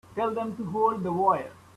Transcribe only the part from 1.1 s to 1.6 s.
wire.